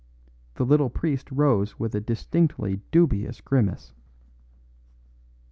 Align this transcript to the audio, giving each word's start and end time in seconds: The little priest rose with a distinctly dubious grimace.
The 0.55 0.65
little 0.65 0.89
priest 0.89 1.31
rose 1.31 1.77
with 1.77 1.93
a 1.93 2.01
distinctly 2.01 2.81
dubious 2.91 3.39
grimace. 3.39 3.93